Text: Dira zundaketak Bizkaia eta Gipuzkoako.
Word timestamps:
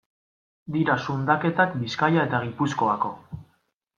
Dira 0.77 0.95
zundaketak 1.09 1.77
Bizkaia 1.83 2.25
eta 2.29 2.39
Gipuzkoako. 2.47 3.13